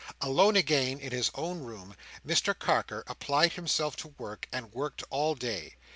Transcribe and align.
Alone 0.19 0.55
again, 0.55 0.99
in 0.99 1.11
his 1.11 1.29
own 1.35 1.59
room, 1.59 1.95
Mr 2.25 2.57
Carker 2.57 3.03
applied 3.05 3.51
himself 3.53 3.95
to 3.97 4.15
work, 4.17 4.47
and 4.51 4.73
worked 4.73 5.03
all 5.11 5.35
day. 5.35 5.75